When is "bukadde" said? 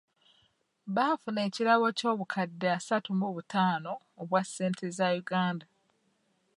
2.19-2.67